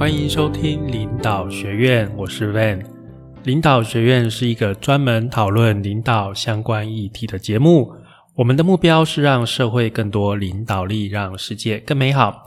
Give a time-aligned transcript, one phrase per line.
[0.00, 2.82] 欢迎收听领导学院，我是 Van。
[3.44, 7.92] 领导学院是一个专门讨论领导相关议题的节目。
[8.36, 12.42] 我们的目标是让社会更多领导力，让世界更美好。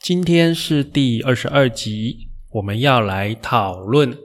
[0.00, 4.16] 今天是第二十二集，我们要来讨论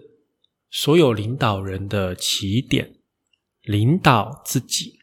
[0.72, 2.94] 所有领导人的起点——
[3.64, 5.00] 领导自己。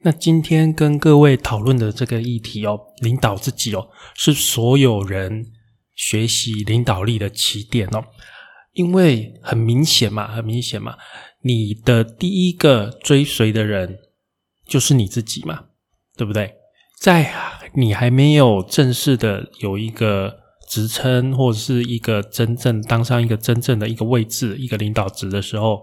[0.00, 5.52] 那今天跟各位讨论的这个议题哦，领导自己哦，是所有人。
[5.94, 8.04] 学习领导力的起点哦，
[8.72, 10.96] 因为很明显嘛，很明显嘛，
[11.42, 13.98] 你的第一个追随的人
[14.66, 15.66] 就是你自己嘛，
[16.16, 16.54] 对不对？
[16.98, 17.32] 在
[17.74, 25.82] 你还没有正式的有一个职称或者是一个真正当上一个真正的一个位置、一个领导职的时候，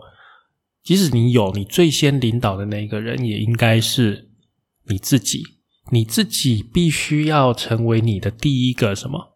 [0.83, 4.31] 即使你有，你最先领导的那个人也应该是
[4.87, 5.43] 你自己，
[5.91, 9.30] 你自己必须要成为你的第一个什么？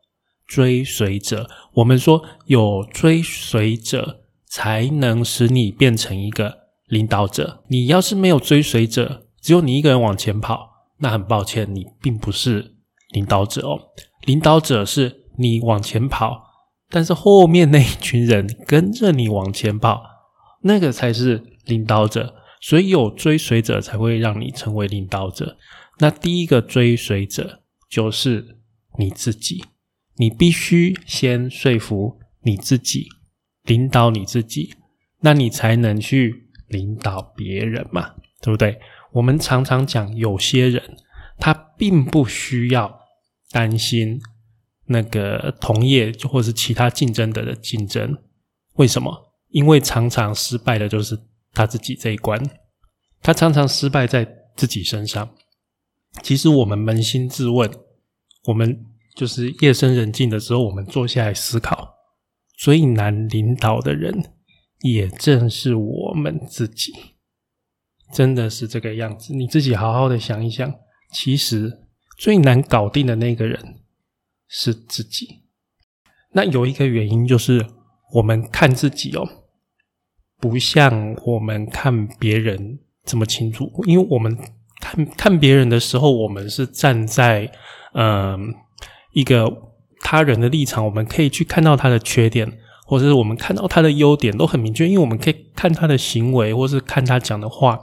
[0.47, 6.55] 追随者，我们说有追随者才能使你变成一个
[6.88, 7.63] 领导者。
[7.67, 12.75] 你要是没有追随者，只有你一个人往前跑，那很抱歉，你并不是
[13.09, 13.79] 领导者哦。
[14.25, 16.43] 领导者是你往前跑，
[16.89, 20.03] 但是后面那一群人跟着你往前跑，
[20.61, 22.35] 那个才是领导者。
[22.61, 25.57] 所以有追随者才会让你成为领导者。
[25.99, 28.57] 那第一个追随者就是
[28.97, 29.63] 你自己。
[30.17, 33.09] 你必须先说服你自己，
[33.63, 34.73] 领导你自己，
[35.19, 38.80] 那你才能去领导别人嘛，对不对？
[39.11, 40.97] 我们常常讲，有些人
[41.38, 42.99] 他并不需要
[43.52, 44.22] 担心
[44.85, 48.17] 那个同业或是其他竞争者的竞争，
[48.75, 49.33] 为什么？
[49.50, 51.19] 因为常常失败的就是
[51.52, 52.41] 他自己这一关，
[53.22, 55.29] 他常常失败在自己身上。
[56.23, 57.69] 其实我们扪心自问，
[58.45, 58.85] 我们。
[59.16, 61.95] 就是夜深人静的时候，我们坐下来思考，
[62.57, 64.34] 最难领导的人，
[64.81, 66.91] 也正是我们自己。
[68.13, 69.34] 真的是这个样子。
[69.34, 70.69] 你自己好好的想一想，
[71.13, 71.72] 其实
[72.17, 73.79] 最难搞定的那个人
[74.50, 75.44] 是自己。
[76.34, 77.66] 那有一个原因就是，
[78.16, 79.25] 我们看自己哦，
[80.41, 83.72] 不像我们看别人这么清楚。
[83.88, 84.38] 因为我们
[84.81, 87.50] 看看别人的时候，我们是站在
[87.94, 88.53] 嗯。
[89.15, 89.49] 一个
[90.01, 92.45] 他人的立场，我们可以去看到他的缺点，
[92.85, 97.79] 或者是我们看到他的优点都很明确，因为我们可以看他的行为，或是看他讲的话，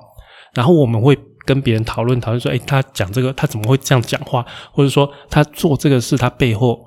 [0.54, 6.78] 然后我们会跟别人讨论讨论说，哎，他讲这个他怎么会这样讲话，或者说他做这个事他背后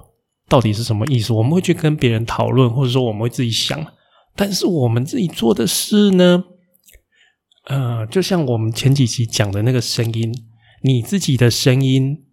[0.47, 1.33] 到底是什么意思？
[1.33, 3.83] 我们会去跟别人讨论，或者说我们会自己想，
[4.35, 6.43] 但是我们自己做的事呢？
[7.65, 10.31] 呃，就像我们前几期讲的那个声音，
[10.83, 12.24] 你自己的声音。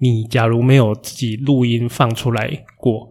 [0.00, 3.08] 你假如没有自己录音放出来过，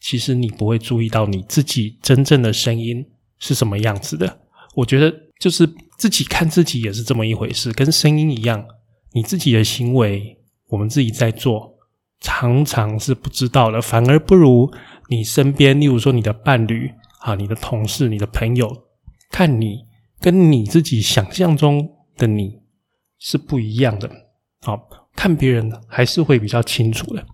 [0.00, 3.06] 其实你不会注意到你自己真正的声音
[3.38, 4.40] 是什么样子的。
[4.74, 5.68] 我觉得就是
[5.98, 8.64] 自己看自己也是这么一回事，跟声音一样，
[9.12, 11.74] 你自己的行为，我们自己在做，
[12.20, 14.72] 常常是不知道的，反而不如
[15.08, 16.90] 你身边，例如说你的伴侣
[17.20, 18.84] 啊、你的同事、你的朋友，
[19.30, 19.84] 看你
[20.20, 22.60] 跟你自己想象中的你
[23.18, 24.10] 是不一样的。
[24.62, 25.03] 好。
[25.16, 27.24] 看别人还是会比较清楚的。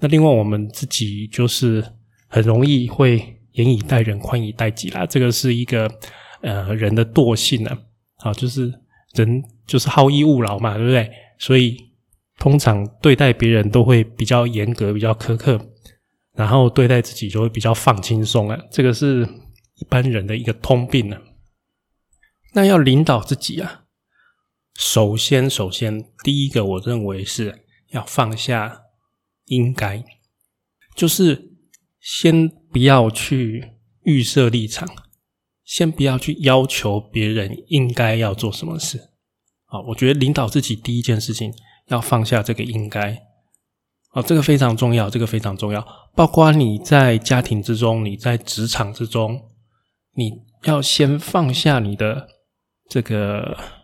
[0.00, 1.84] 那另外我们自己就是
[2.28, 5.06] 很容易会严以待人，宽以待己啦。
[5.06, 5.90] 这个是一个
[6.40, 7.78] 呃人的惰性啊，
[8.18, 8.72] 啊，就是
[9.14, 11.10] 人就是好逸恶劳嘛，对不对？
[11.38, 11.76] 所以
[12.38, 15.60] 通常对待别人都会比较严格、比较苛刻，
[16.34, 18.58] 然后对待自己就会比较放轻松啊。
[18.70, 19.22] 这个是
[19.76, 21.16] 一般人的一个通病呢。
[22.54, 23.81] 那要领导自己啊。
[24.74, 28.82] 首先，首先，第一个，我认为是要放下
[29.44, 30.02] 应该，
[30.96, 31.52] 就是
[32.00, 33.72] 先不要去
[34.02, 34.88] 预设立场，
[35.62, 39.10] 先不要去要求别人应该要做什么事。
[39.66, 41.52] 啊，我觉得领导自己第一件事情
[41.88, 43.22] 要放下这个应该，
[44.12, 45.86] 啊，这个非常重要，这个非常重要。
[46.16, 49.50] 包括你在家庭之中，你在职场之中，
[50.14, 50.32] 你
[50.64, 52.26] 要先放下你的
[52.88, 53.81] 这个。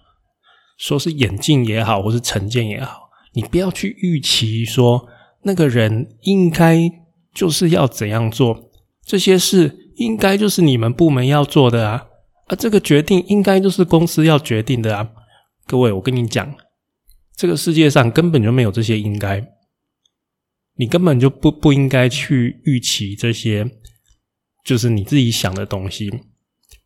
[0.79, 5.09] 说是眼镜也好，或是成见也好，你不要去预期说
[5.43, 6.81] 那个人应该
[7.35, 8.71] 就是要怎样做，
[9.05, 12.07] 这些事应该就是你们部门要做的啊，
[12.47, 15.11] 啊，这个决定应该就是公司要决定的啊。
[15.67, 16.55] 各位，我跟你讲，
[17.35, 19.45] 这个世界上根本就没有这些应该，
[20.77, 23.69] 你根本就不不应该去预期这些，
[24.65, 26.09] 就是你自己想的东西，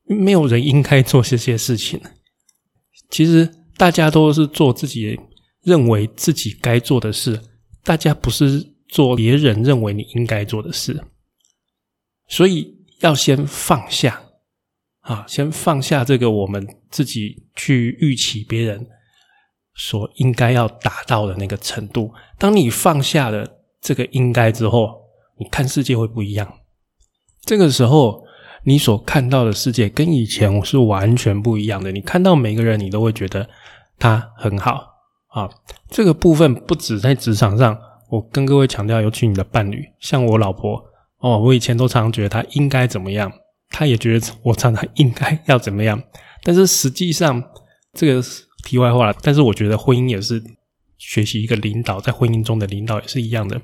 [0.06, 2.00] 没有人应该做这些事情。
[3.10, 3.61] 其实。
[3.76, 5.18] 大家都是做自己
[5.62, 7.40] 认为自己该做的事，
[7.82, 11.02] 大家不是做别人认为你应该做的事。
[12.28, 14.22] 所以要先放下
[15.00, 18.86] 啊，先放下这个我们自己去预期别人
[19.74, 22.12] 所应该要达到的那个程度。
[22.38, 23.46] 当你放下了
[23.80, 25.00] 这个应该之后，
[25.38, 26.60] 你看世界会不一样。
[27.44, 28.21] 这个时候，
[28.64, 31.90] 你所看到的世界跟以前我是完全不一样的。
[31.90, 33.48] 你看到每个人，你都会觉得
[33.98, 34.86] 他很好
[35.28, 35.50] 啊。
[35.90, 37.76] 这个部分不止在职场上，
[38.10, 40.82] 我跟各位强调，尤其你的伴侣，像我老婆
[41.18, 43.32] 哦，我以前都常常觉得她应该怎么样，
[43.70, 46.02] 她也觉得我常常应该要怎么样。
[46.42, 47.42] 但是实际上，
[47.92, 48.22] 这个
[48.64, 49.12] 题外话。
[49.22, 50.42] 但是我觉得婚姻也是
[50.98, 53.60] 学习一个领导，在婚姻中的领导也是一样的，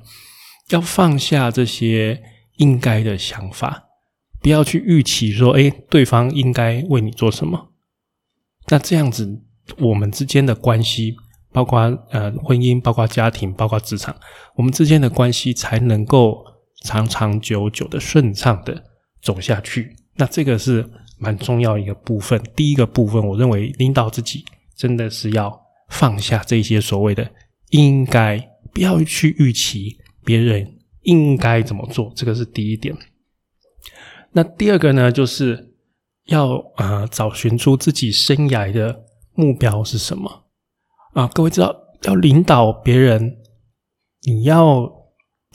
[0.69, 2.21] 要放下这些。
[2.59, 3.85] 应该的想法，
[4.41, 7.71] 不要去预期说，哎，对方应该为你做什么。
[8.67, 9.41] 那这样子，
[9.77, 11.15] 我们之间的关系，
[11.51, 11.79] 包括
[12.11, 14.15] 呃婚姻，包括家庭，包括职场，
[14.55, 16.43] 我们之间的关系才能够
[16.83, 18.83] 长长久久的顺畅的
[19.21, 19.95] 走下去。
[20.15, 22.41] 那这个是蛮重要一个部分。
[22.55, 24.45] 第一个部分，我认为领导自己
[24.75, 25.59] 真的是要
[25.89, 27.29] 放下这些所谓的
[27.69, 28.39] 应该，
[28.73, 30.75] 不要去预期别人。
[31.03, 32.11] 应该怎么做？
[32.13, 32.95] 这个是第一点。
[34.31, 35.73] 那第二个呢，就是
[36.25, 40.45] 要啊找寻出自己生涯的目标是什么
[41.13, 41.27] 啊？
[41.27, 43.37] 各位知道，要领导别人，
[44.23, 44.91] 你要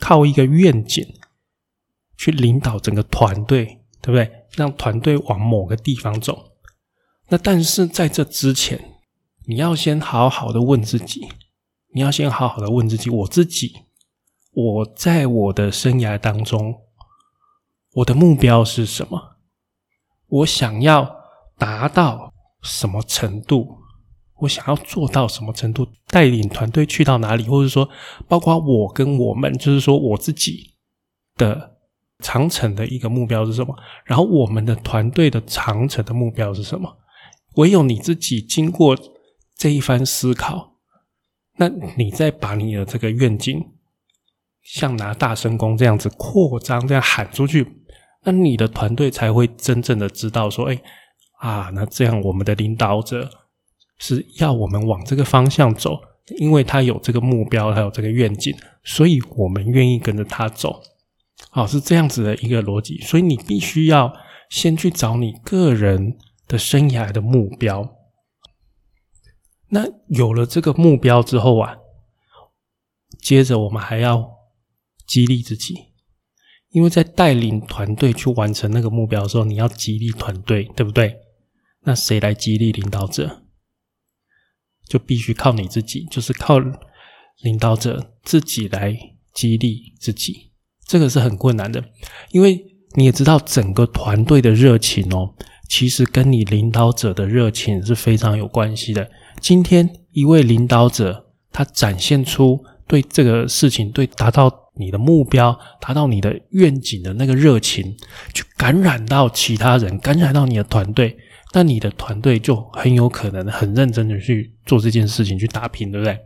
[0.01, 1.07] 靠一个愿景
[2.17, 4.31] 去领导整个团队，对不对？
[4.57, 6.53] 让团队往某个地方走。
[7.29, 8.99] 那但是在这之前，
[9.47, 11.29] 你要先好好的问自己，
[11.93, 13.73] 你要先好好的问自己，我自己。
[14.53, 16.83] 我在我的生涯当中，
[17.95, 19.37] 我的目标是什么？
[20.27, 21.17] 我想要
[21.57, 22.33] 达到
[22.63, 23.79] 什么程度？
[24.41, 25.87] 我想要做到什么程度？
[26.09, 27.45] 带领团队去到哪里？
[27.45, 27.89] 或者说，
[28.27, 30.75] 包括我跟我们，就是说我自己
[31.37, 31.77] 的
[32.19, 33.75] 长城的一个目标是什么？
[34.05, 36.97] 然后我们的团队的长城的目标是什么？
[37.55, 38.99] 唯有你自己经过
[39.57, 40.79] 这一番思考，
[41.59, 43.71] 那你再把你的这个愿景。
[44.63, 47.84] 像拿大声公这样子扩张，这样喊出去，
[48.25, 50.81] 那你的团队才会真正的知道说，哎
[51.41, 53.29] 啊，那这样我们的领导者
[53.99, 56.01] 是要我们往这个方向走，
[56.39, 60.83] 因为他有这个目标，他有这个愿景，所以我们愿意跟着他走。
[61.51, 62.99] 好，是这样子的一个逻辑。
[63.03, 64.13] 所以你必须要
[64.49, 66.17] 先去找你个人
[66.49, 67.97] 的生涯的目标。
[69.69, 71.77] 那有了这个目标之后啊，
[73.21, 74.33] 接着我们还要。
[75.07, 75.75] 激励自己，
[76.75, 81.15] 因为在带领团队去完成那个目标的时候，你要激励团队，对不对？
[81.85, 83.45] 那谁来激励领导者？
[84.89, 86.59] 就必须靠你自己，就是靠
[87.43, 88.93] 领导者自己来
[89.33, 90.51] 激励自己。
[90.85, 91.85] 这个是很困难的，
[92.33, 92.61] 因为
[92.97, 95.33] 你也知道，整个团队的热情哦，
[95.69, 99.09] 其实跟你领导者的热情是非常有关系的。
[99.41, 104.64] 今天一位领导者，他展现出对这个事情，对达到。
[104.77, 107.97] 你的目标达到你的愿景的那个热情，
[108.33, 111.17] 去感染到其他人，感染到你的团队，
[111.53, 116.19] 那你的团队就很有可能很认真的去做这件事情，去打拼，对不对？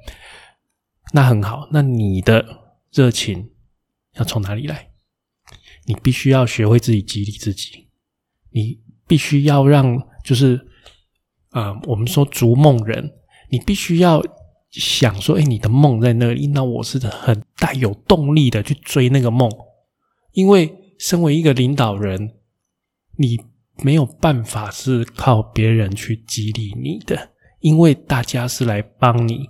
[1.13, 2.45] 那很好，那你的
[2.93, 3.51] 热情
[4.15, 4.89] 要从哪里来？
[5.85, 7.89] 你必须要学会自己激励自己，
[8.51, 10.67] 你必须要让，就是
[11.51, 13.13] 啊，我们说逐梦人，
[13.51, 14.23] 你必须要。
[14.71, 19.51] 想说，哎，你的梦在那里，那我是很带有动力的去追那个梦，
[20.33, 22.35] 因为身为一个领导人，
[23.17, 23.39] 你
[23.83, 29.49] 没有办法是靠别人去激励你的，因为大家是来帮你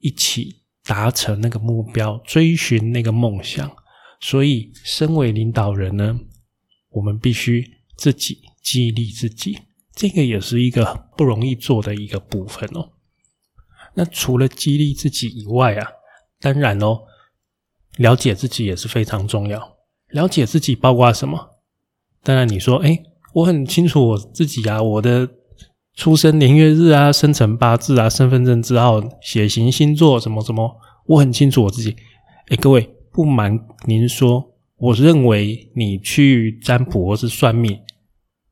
[0.00, 3.74] 一起达成那个目标，追寻那个梦想，
[4.20, 6.18] 所以身为领导人呢，
[6.90, 7.64] 我们必须
[7.96, 9.56] 自己激励自己，
[9.94, 12.90] 这个也是一个不容易做的一个部分哦。
[13.94, 15.88] 那除了激励自己以外啊，
[16.40, 17.02] 当然哦，
[17.96, 19.76] 了解自己也是非常重要。
[20.08, 21.50] 了解自己包括什么？
[22.22, 23.02] 当然你说，哎，
[23.34, 25.28] 我很清楚我自己啊，我的
[25.94, 31.96] 出生年月日啊、生辰八字啊、身份证字号、血型、星座什么什么，我很清楚我自己。
[32.48, 37.78] 哎，各位，不瞒您说，我认为你去占卜或是算命，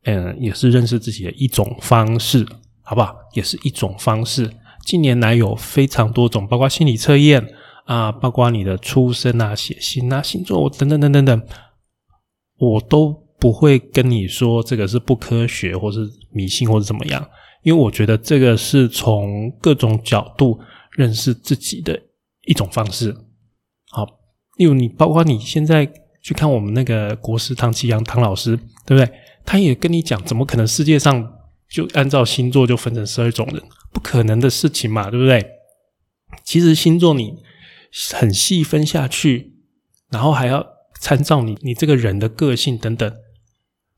[0.04, 2.46] 嗯，也是认识自己的一种方式，
[2.82, 3.14] 好不好？
[3.34, 4.50] 也是一种方式。
[4.84, 7.46] 近年来有非常多种，包括心理测验
[7.84, 11.42] 啊，包括你的出生啊、血型啊、星座等等等等等，
[12.58, 17.26] 我都不会跟你说这个是不科学，或是迷信，或者怎么样，
[17.62, 20.58] 因为我觉得这个是从各种角度
[20.92, 22.00] 认识自己的
[22.46, 23.16] 一种方式。
[23.90, 24.06] 好，
[24.58, 25.90] 例如你包括你现在
[26.22, 29.12] 去看我们那个国师唐启阳唐老师，对不对？
[29.44, 31.32] 他也跟你讲，怎么可能世界上
[31.68, 33.60] 就按照星座就分成十二种人？
[33.92, 35.46] 不可能的事情嘛，对不对？
[36.42, 37.36] 其实星座你
[38.14, 39.52] 很细分下去，
[40.10, 40.66] 然后还要
[40.98, 43.14] 参照你你这个人的个性等等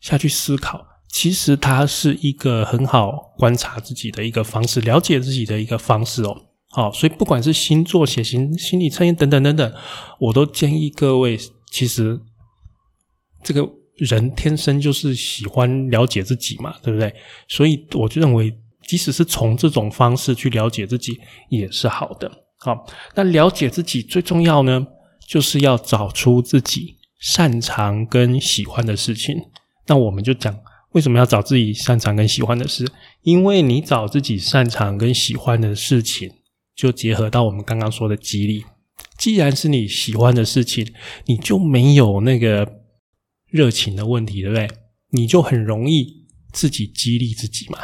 [0.01, 6.47] 下去思考，其实它是一个很好观察自己的一个方式，了解自己的一个方式哦。
[6.71, 9.75] 好，所以不管是星座、血型、心理测验等等等等，
[10.19, 11.39] 我都建议各位，
[11.71, 12.21] 其实
[13.45, 17.15] 这个人天生就是喜欢了解自己嘛，对不对？
[17.49, 18.53] 所以我就认为。
[18.87, 22.31] 即使是从这种方式去了解自己，也是好的。
[22.59, 24.87] 好，那了解自己最重要呢，
[25.29, 29.37] 就是要找出自己擅长跟喜欢的事情。
[29.87, 30.59] 那我们就讲
[30.93, 32.87] 为什么要找自己擅长跟喜欢的事？
[33.23, 36.31] 因为你找自己擅长跟喜欢的事情，
[36.75, 38.65] 就结合到我们刚刚说的激励。
[39.19, 40.91] 既然是你喜欢的事情，
[41.27, 42.81] 你就没有那个
[43.51, 44.69] 热情的问题，对不对？
[45.11, 47.79] 你就很容易自己激励自己嘛。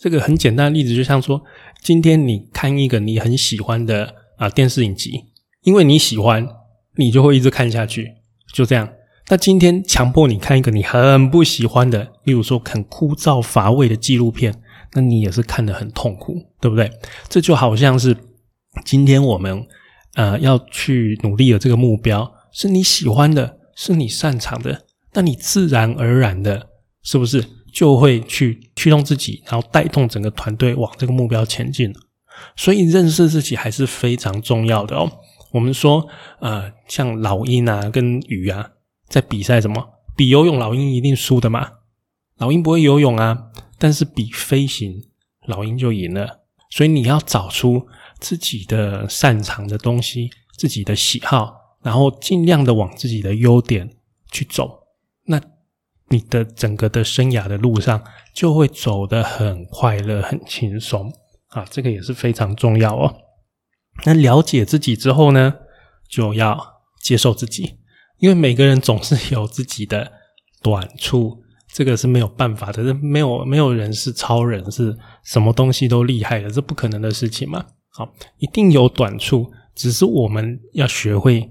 [0.00, 1.42] 这个很简单的例子，就像说，
[1.82, 5.26] 今天你看一个你很喜欢的啊电视影集，
[5.62, 6.48] 因为你喜欢，
[6.96, 8.10] 你就会一直看下去，
[8.54, 8.88] 就这样。
[9.28, 14.62] 那今天强迫你看一个你很不喜欢的，例如说很枯燥乏味的纪录片，
[14.94, 16.90] 那你也是看得很痛苦，对不对？
[17.28, 18.16] 这就好像是
[18.86, 19.66] 今天我们
[20.14, 26.68] 呃要去努力的这个目标，是你喜欢的，是你擅长的，那你自然而然的，
[27.02, 27.44] 是不是？
[27.72, 31.92] 就会去驱动自己，然后带动整个团队往这个目标前进。
[32.56, 35.10] 所以认识自己还是非常重要的哦。
[35.52, 36.06] 我们说，
[36.38, 38.70] 呃，像老鹰啊跟鱼啊，
[39.08, 39.84] 在比赛什么？
[40.16, 41.70] 比游泳，老鹰一定输的嘛。
[42.38, 45.02] 老鹰不会游泳啊，但是比飞行，
[45.46, 46.40] 老鹰就赢了。
[46.70, 47.86] 所以你要找出
[48.18, 53.90] 自己的擅长的东西，自己的喜好，然后尽量的往自己的优点
[54.30, 54.84] 去走。
[55.24, 55.40] 那。
[56.12, 58.02] 你的整个的生涯的路上
[58.34, 61.12] 就会走得很快乐、很轻松
[61.50, 63.14] 啊，这个也是非常重要哦。
[64.04, 65.54] 那了解自己之后呢，
[66.08, 66.58] 就要
[67.00, 67.78] 接受自己，
[68.18, 70.10] 因为每个人总是有自己的
[70.60, 77.64] 短处，这个是没有办法的，没有没有人是超人，是什么东西都厉害的，这不可能的事情嘛。
[77.90, 81.48] 好，一定有短处，只是我们要学会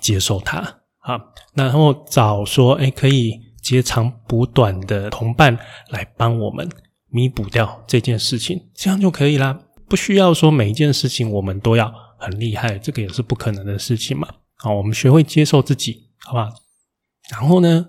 [0.00, 0.58] 接受它
[1.00, 1.20] 啊，
[1.54, 3.45] 然后找说，哎，可以。
[3.66, 5.58] 截长补短的同伴
[5.88, 6.70] 来帮我们
[7.08, 9.58] 弥补掉这件事情，这样就可以啦。
[9.88, 14.28] 不需要说每一件事情我们都要很厉害，这个也是不可能的事情嘛。
[14.58, 16.48] 好，我们学会接受自己，好吧？
[17.32, 17.88] 然后呢，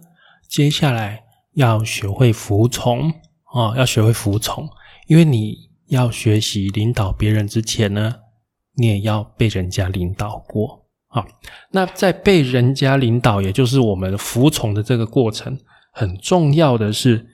[0.49, 3.13] 接下来要学会服从
[3.53, 4.67] 哦，要学会服从，
[5.05, 8.15] 因为你要学习领导别人之前呢，
[8.73, 10.87] 你也要被人家领导过。
[11.09, 11.25] 好，
[11.71, 15.57] 那在被人家领导，也就是我们服从的这个过程，
[15.97, 17.25] 很重要的是，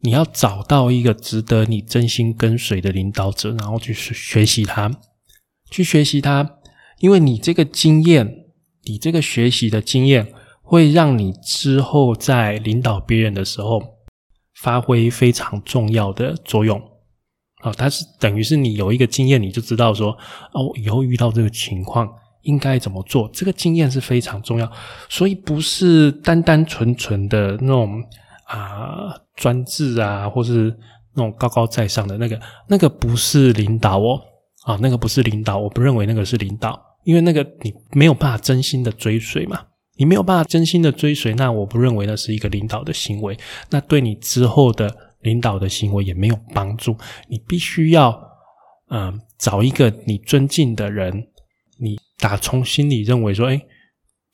[0.00, 4.90] 你要找到一个值得你真心跟随的领导者，然后去学习他，
[5.70, 6.56] 去学习他，
[7.00, 8.46] 因为你这个经验，
[8.84, 13.82] 你这个学习的经验，会让你之后在领导别人的时候，
[14.54, 16.80] 发挥非常重要的作用。
[17.60, 20.12] 好，它是等于是你有一个经验，你就知道说，
[20.54, 22.08] 哦，以后遇到这个情况。
[22.48, 23.28] 应该怎么做？
[23.30, 24.72] 这个经验是非常重要，
[25.06, 28.02] 所以不是单单纯纯的那种
[28.46, 30.74] 啊专制啊，或是
[31.14, 34.18] 那种高高在上的那个，那个不是领导哦，
[34.64, 39.60] 啊，那个不是领导，我不认为那个是领导，因为那个你没有办法真心的追随嘛，
[39.98, 43.36] 你没有办法真心的追随，那我不认为那是一个领导的行为，
[43.68, 44.90] 那对你之后的
[45.20, 46.96] 领导的行为也没有帮助，
[47.28, 48.18] 你必须要
[48.88, 51.28] 嗯找一个你尊敬的人。
[51.80, 53.60] 你打从心里认为说，哎，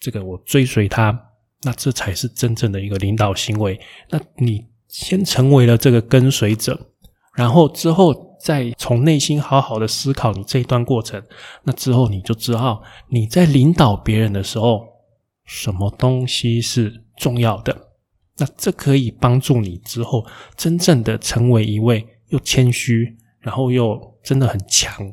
[0.00, 1.29] 这个我追随他，
[1.62, 3.79] 那这才是真正的一个领导行为。
[4.11, 6.93] 那你先成为了这个跟随者，
[7.37, 11.23] 然后之后再从内心好好的思考你这一段过程，
[11.64, 14.83] 那之后你就知道你在领导别人的时候，
[15.45, 17.88] 什么东西是重要的。
[18.37, 20.26] 那这可以帮助你之后
[20.57, 25.12] 真正的成为一位又谦虚，然后又真的很强。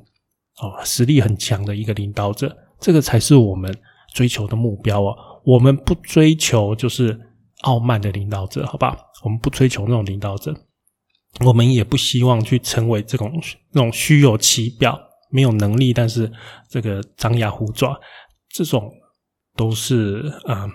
[0.61, 3.75] 哦，实力很强的一个领导者，这个才是我们
[4.13, 5.15] 追求的目标哦。
[5.43, 7.19] 我们不追求就是
[7.61, 8.95] 傲慢的领导者，好吧？
[9.23, 10.55] 我们不追求那种领导者，
[11.43, 13.41] 我们也不希望去成为这种
[13.71, 14.99] 那种虚有其表、
[15.31, 16.31] 没有能力，但是
[16.69, 17.99] 这个张牙舞爪，
[18.49, 18.87] 这种
[19.55, 20.69] 都是啊，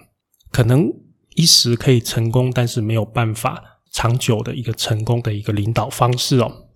[0.51, 0.89] 可能
[1.37, 3.63] 一时可以成功，但是没有办法
[3.93, 6.71] 长久的一个成功的一个领导方式哦。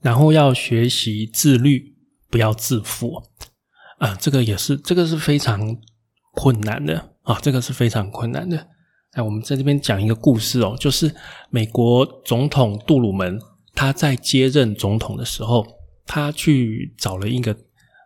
[0.00, 1.97] 然后要学习自律。
[2.30, 3.22] 不要自负
[3.98, 4.14] 啊！
[4.20, 5.76] 这个也是，这个是非常
[6.32, 8.66] 困难的啊，这个是非常困难的。
[9.12, 11.12] 哎，我们在这边讲一个故事哦，就是
[11.50, 13.40] 美国总统杜鲁门
[13.74, 15.66] 他在接任总统的时候，
[16.06, 17.56] 他去找了一个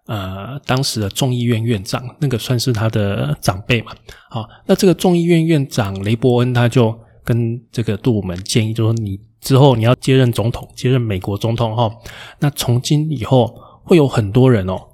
[0.07, 3.93] 呃当时的众议院院长，那个算是他的长辈嘛。
[4.31, 11.91] 好，那这个众议院院长雷伯恩他就跟这个杜鲁门建议，就说你之后你要接任总统，接任美国总统哈，
[12.38, 14.88] 那从今以后会有很多人哦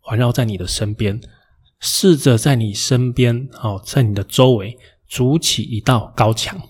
[0.00, 1.20] 环绕在你的身边，
[1.80, 4.78] 试着在你身边哦，在你的周围。
[5.06, 6.60] 筑起一道高墙，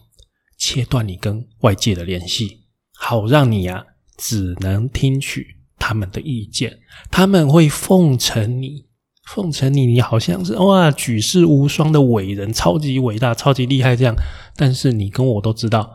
[0.58, 3.82] 切断你跟外界的联系，好让你啊
[4.18, 5.46] 只能听取
[5.78, 6.80] 他们的意见。
[7.10, 8.86] 他们会奉承你，
[9.24, 14.14] 奉承你，你好像是哇举世无双的伟人，超级伟大，超级厉害这样。
[14.56, 15.90] 但是你跟我都知道，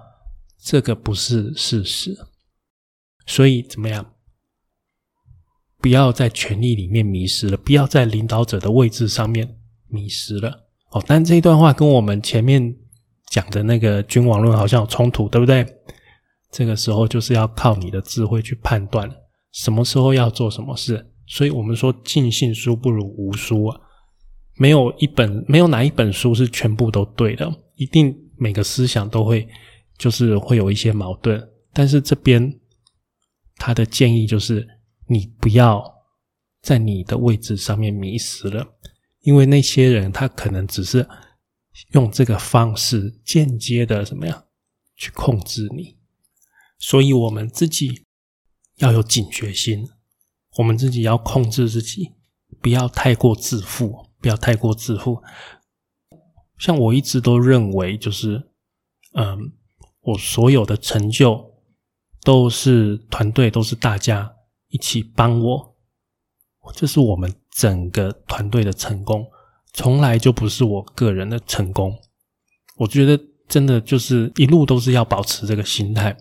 [0.64, 2.18] 这个不是事实。
[3.28, 4.14] 所以怎么样？
[5.82, 9.58] 不要在权力里面迷失了，不要在领导者的位置上面
[9.88, 10.68] 迷失了。
[10.92, 12.76] 哦，但这一段话跟我们前面
[13.30, 15.66] 讲的那个君王论好像有冲突，对不对？
[16.52, 19.10] 这个时候就是要靠你的智慧去判断
[19.52, 21.12] 什么时候要做什么事。
[21.28, 23.80] 所以我们说尽信书不如无书啊，
[24.58, 29.48] 没有一本没有哪一本书是全部都对的，一定每个思想都会
[29.96, 31.48] 就是会有一些矛盾。
[31.72, 32.52] 但是这边
[33.58, 34.68] 他的建议就是，
[35.10, 36.06] 你不要
[36.62, 38.76] 在你的位置上面迷失了。
[39.22, 41.06] 因为那些人，他可能只是
[41.92, 44.46] 用这个方式间接的怎么样
[44.96, 45.98] 去控制你，
[46.78, 48.06] 所以我们自己
[48.78, 49.90] 要有警觉心，
[50.58, 52.14] 我们自己要控制自己，
[52.62, 55.22] 不要太过自负，不要太过自负。
[56.58, 58.50] 像我一直都认为，就是
[59.14, 59.52] 嗯，
[60.02, 61.54] 我所有的成就
[62.24, 64.34] 都是团队，都是大家
[64.70, 65.76] 一起帮我，
[66.74, 67.32] 这是我们。
[67.52, 69.26] 整个团队的成功，
[69.74, 71.94] 从来就不是我个人的成功。
[72.78, 76.16] 我觉得真的就是一路都是要保持这个心态。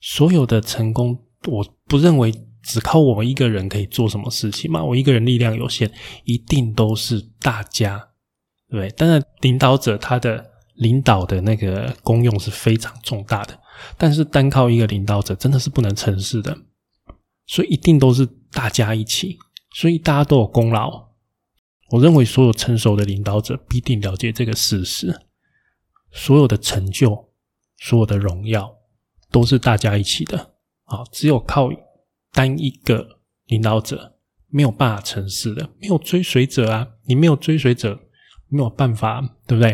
[0.00, 2.32] 所有的成功，我不认为
[2.64, 4.82] 只靠我们一个人可以做什么事情嘛。
[4.82, 5.88] 我一个人力量有限，
[6.24, 8.08] 一定都是大家，
[8.68, 10.44] 对当然，领导者他的
[10.74, 13.56] 领导的那个功用是非常重大的，
[13.96, 16.56] 但是单靠一个领导者真的是不能成事的。
[17.46, 19.38] 所以一定都是大家一起。
[19.74, 21.08] 所以大家都有功劳。
[21.90, 25.14] 我认为所有成熟的领导者必定了解这个事实：
[26.10, 27.32] 所有的成就、
[27.78, 28.74] 所有的荣耀，
[29.30, 30.54] 都是大家一起的。
[30.84, 31.70] 啊，只有靠
[32.32, 36.86] 单一个领导者没有办法成事的，没有追随者啊！
[37.06, 37.98] 你没有追随者，
[38.48, 39.72] 没有办法，对不对？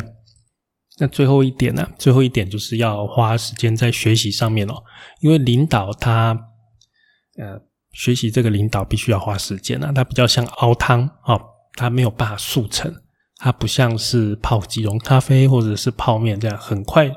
[1.00, 1.88] 那最后一点呢？
[1.98, 4.82] 最后一点就是要花时间在学习上面哦，
[5.20, 6.47] 因为领导他，
[7.38, 7.60] 呃。
[7.94, 11.40] 学习这个领导必须要花时间啊，它比较像熬汤哦，
[11.72, 12.94] 它没有办法速成，
[13.38, 17.10] 它不像是泡即溶咖啡或者是泡面这样很快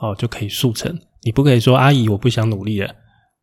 [0.00, 0.98] 哦就可以速成。
[1.22, 2.92] 你不可以说阿姨我不想努力了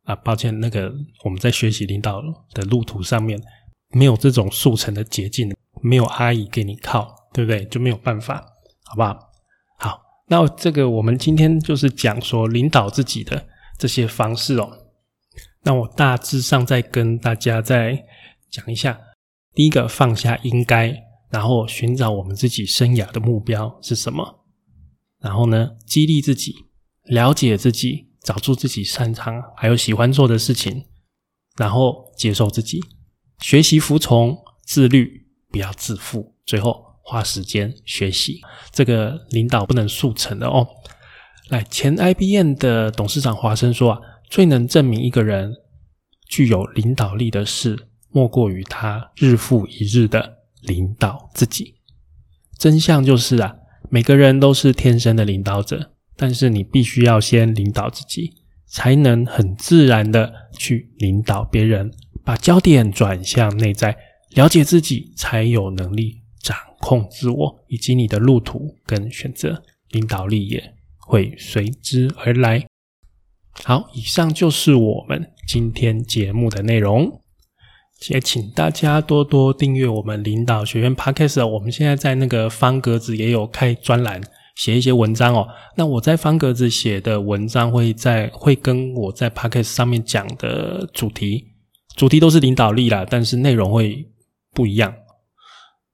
[0.04, 0.92] 啊，抱歉，那个
[1.24, 3.40] 我们在学习领导的路途上面
[3.92, 5.50] 没有这种速成的捷径，
[5.82, 7.64] 没有阿姨给你靠，对不对？
[7.64, 8.36] 就没有办法，
[8.84, 9.18] 好不好？
[9.78, 13.46] 好，那这个我们今天就是讲说领导自己的
[13.78, 14.70] 这些方式哦。
[15.66, 18.04] 那我大致上再跟大家再
[18.52, 19.00] 讲一下，
[19.52, 20.94] 第一个放下应该，
[21.28, 24.44] 然后寻找我们自己生涯的目标是什么，
[25.18, 26.54] 然后呢，激励自己，
[27.06, 30.84] 了解自己，找出自己擅长还有喜欢做的事情，
[31.56, 32.80] 然后接受自己，
[33.40, 38.40] 学习服从，自律，不要自负，最后花时间学习。
[38.70, 40.64] 这个领导不能速成的哦。
[41.48, 44.00] 来，前 IBM 的董事长华生说啊。
[44.28, 45.54] 最能证明一个人
[46.28, 51.76] 具有领导力的事，莫过于他日复一日的领导自己。
[52.58, 53.56] 真相就是啊，
[53.90, 58.32] 每个人都是天生的领导者，但是你必须要先领导自己，
[58.66, 61.92] 才能很自然的去领导别人。
[62.24, 63.96] 把焦点转向内在，
[64.30, 72.66] 了解自己，才有能力掌控自我以及你的路途跟选择，领导力也会随之而来。
[73.64, 77.22] 好，以上就是我们今天节目的内容。
[78.10, 81.44] 也请大家多多订阅我们领导学院 Podcast。
[81.46, 84.20] 我们现在在那个方格子也有开专栏，
[84.54, 85.48] 写一些文章哦。
[85.76, 91.46] 那我在方格子写的文章会在会跟我在 Podcast 上面讲的主题，
[91.96, 94.06] 主题都是领导力啦，但是内容会
[94.52, 94.94] 不一样。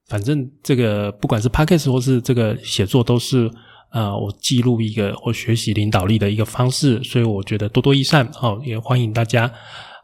[0.08, 3.50] 反正这个不管是 Podcast 或是这个写作都是。
[3.92, 9.44] 啊，我记录一个我学习领导力的一个方式，所以我觉得多多益善哦，也欢迎大家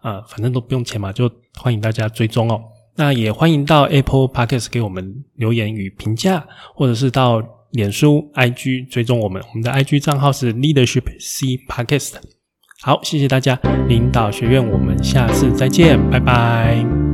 [0.03, 2.61] 啊，反正都不用钱嘛，就欢迎大家追踪哦。
[2.97, 12.15] 那也欢迎到 Apple Podcast 给我们留言与评价，或者是到脸书 IG 追踪我们，我们的 IG 账号是 Leadership C Podcast。
[12.83, 17.08] 好，谢谢大家，领导学院，我们下次再见，拜拜。